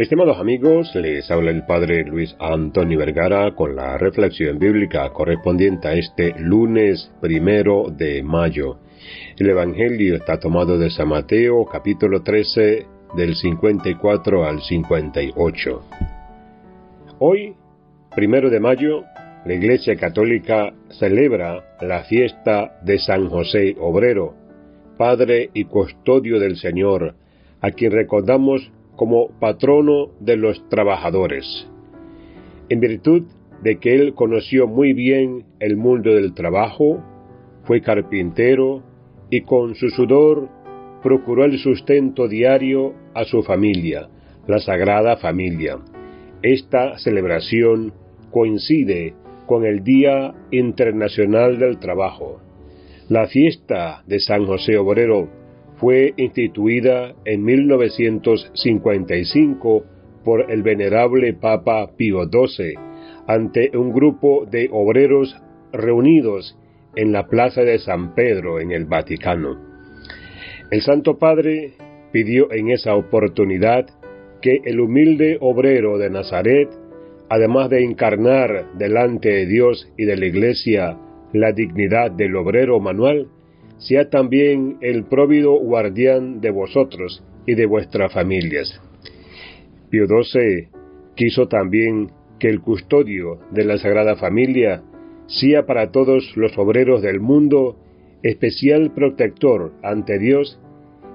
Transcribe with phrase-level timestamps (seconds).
[0.00, 5.92] Estimados amigos, les habla el Padre Luis Antonio Vergara con la reflexión bíblica correspondiente a
[5.92, 8.78] este lunes primero de mayo.
[9.38, 15.82] El Evangelio está tomado de San Mateo capítulo 13 del 54 al 58.
[17.18, 17.54] Hoy,
[18.16, 19.04] primero de mayo,
[19.44, 24.32] la Iglesia Católica celebra la fiesta de San José Obrero,
[24.96, 27.16] Padre y Custodio del Señor,
[27.60, 31.66] a quien recordamos como patrono de los trabajadores.
[32.68, 33.22] En virtud
[33.62, 37.02] de que él conoció muy bien el mundo del trabajo,
[37.64, 38.82] fue carpintero
[39.30, 40.50] y con su sudor
[41.02, 44.10] procuró el sustento diario a su familia,
[44.46, 45.78] la Sagrada Familia.
[46.42, 47.94] Esta celebración
[48.30, 49.14] coincide
[49.46, 52.42] con el Día Internacional del Trabajo.
[53.08, 55.39] La fiesta de San José Obrero
[55.80, 59.84] fue instituida en 1955
[60.22, 62.74] por el venerable Papa Pío XII
[63.26, 65.34] ante un grupo de obreros
[65.72, 66.58] reunidos
[66.96, 69.56] en la Plaza de San Pedro en el Vaticano.
[70.70, 71.72] El Santo Padre
[72.12, 73.86] pidió en esa oportunidad
[74.42, 76.68] que el humilde obrero de Nazaret,
[77.30, 80.98] además de encarnar delante de Dios y de la Iglesia
[81.32, 83.28] la dignidad del obrero manual,
[83.80, 88.80] sea también el próvido guardián de vosotros y de vuestras familias.
[89.90, 90.68] Pío XII
[91.16, 94.82] quiso también que el custodio de la Sagrada Familia
[95.26, 97.76] sea para todos los obreros del mundo
[98.22, 100.60] especial protector ante Dios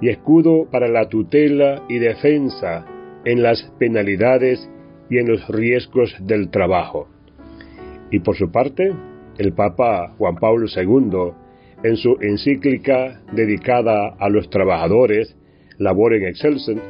[0.00, 2.86] y escudo para la tutela y defensa
[3.24, 4.70] en las penalidades
[5.10, 7.08] y en los riesgos del trabajo.
[8.10, 8.92] Y por su parte,
[9.38, 11.43] el Papa Juan Pablo II
[11.84, 15.36] en su encíclica dedicada a los trabajadores,
[15.78, 16.80] Labor en Excelsen,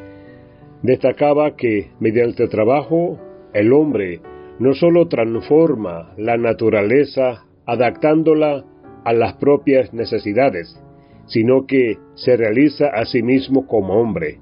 [0.83, 3.19] destacaba que mediante el trabajo
[3.53, 4.21] el hombre
[4.61, 8.65] no sólo transforma la naturaleza adaptándola
[9.05, 10.81] a las propias necesidades,
[11.27, 14.39] sino que se realiza a sí mismo como hombre.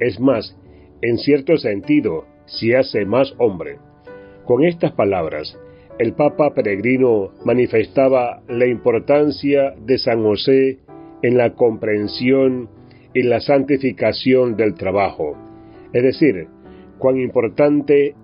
[0.00, 0.54] Es más,
[1.00, 3.78] en cierto sentido, se hace más hombre.
[4.44, 5.58] Con estas palabras,
[5.98, 10.78] el Papa Peregrino manifestaba la importancia de San José
[11.22, 12.68] en la comprensión
[13.14, 15.36] y la santificación del trabajo,
[15.92, 16.48] es decir,
[16.98, 18.14] cuán importante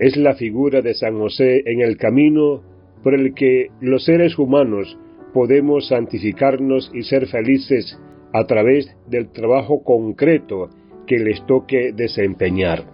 [0.00, 2.62] es la figura de San José en el camino
[3.02, 4.98] por el que los seres humanos
[5.32, 7.96] podemos santificarnos y ser felices
[8.32, 10.68] a través del trabajo concreto
[11.06, 12.84] que les toque desempeñar.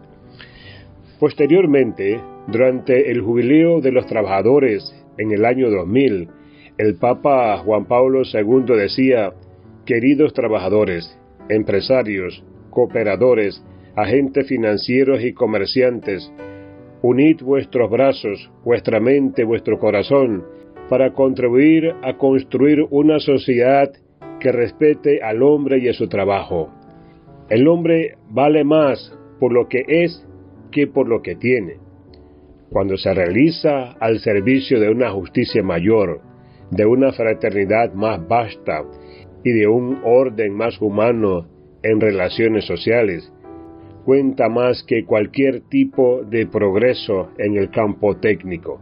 [1.19, 6.29] Posteriormente, durante el jubileo de los trabajadores en el año 2000,
[6.79, 9.33] el Papa Juan Pablo II decía,
[9.85, 11.19] queridos trabajadores,
[11.49, 13.65] empresarios, cooperadores,
[13.97, 16.31] agentes financieros y comerciantes,
[17.03, 20.45] unid vuestros brazos, vuestra mente, vuestro corazón,
[20.89, 23.91] para contribuir a construir una sociedad
[24.39, 26.71] que respete al hombre y a su trabajo.
[27.49, 30.25] El hombre vale más por lo que es
[30.71, 31.86] que por lo que tiene
[32.71, 36.21] cuando se realiza al servicio de una justicia mayor,
[36.71, 38.85] de una fraternidad más vasta
[39.45, 41.47] y de un orden más humano
[41.83, 43.33] en relaciones sociales,
[44.05, 48.81] cuenta más que cualquier tipo de progreso en el campo técnico.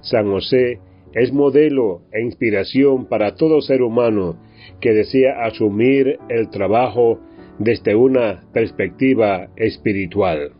[0.00, 0.80] San José
[1.14, 4.36] es modelo e inspiración para todo ser humano
[4.80, 7.20] que desea asumir el trabajo
[7.58, 10.52] desde una perspectiva espiritual.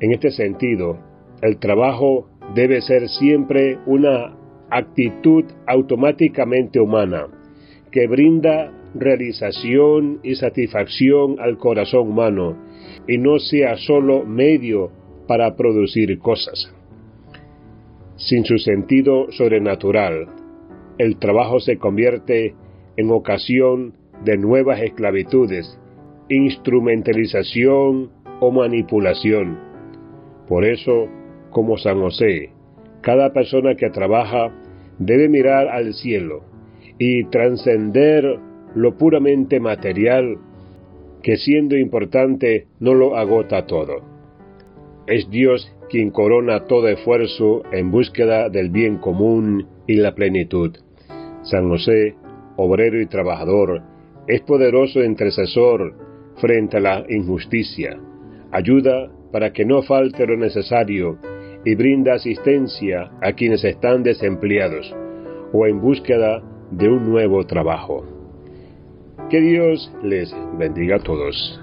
[0.00, 0.98] En este sentido,
[1.42, 4.34] el trabajo debe ser siempre una
[4.70, 7.26] actitud automáticamente humana,
[7.92, 12.56] que brinda realización y satisfacción al corazón humano,
[13.06, 14.90] y no sea solo medio
[15.28, 16.74] para producir cosas.
[18.16, 20.28] Sin su sentido sobrenatural,
[20.98, 22.54] el trabajo se convierte
[22.96, 23.94] en ocasión
[24.24, 25.78] de nuevas esclavitudes,
[26.28, 28.10] instrumentalización
[28.40, 29.69] o manipulación
[30.50, 31.06] por eso,
[31.50, 32.50] como San José,
[33.02, 34.50] cada persona que trabaja
[34.98, 36.42] debe mirar al cielo
[36.98, 38.24] y trascender
[38.74, 40.38] lo puramente material
[41.22, 44.02] que siendo importante no lo agota todo.
[45.06, 50.76] Es Dios quien corona todo esfuerzo en búsqueda del bien común y la plenitud.
[51.42, 52.16] San José,
[52.56, 53.82] obrero y trabajador,
[54.26, 55.94] es poderoso intercesor
[56.38, 58.00] frente a la injusticia,
[58.50, 61.18] ayuda para que no falte lo necesario
[61.64, 64.94] y brinda asistencia a quienes están desempleados
[65.52, 68.04] o en búsqueda de un nuevo trabajo.
[69.28, 71.60] Que Dios les bendiga a todos.